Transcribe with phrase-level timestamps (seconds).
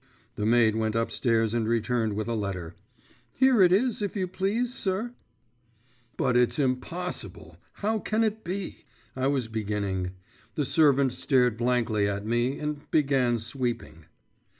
[0.33, 2.73] The maid went upstairs and returned with a letter.
[3.35, 5.13] 'Here it is, if you please, sir.'
[6.17, 7.57] 'But it's impossible…
[7.73, 8.83] how can it be?…'
[9.15, 10.13] I was beginning.
[10.55, 14.05] The servant stared blankly at me, and began sweeping.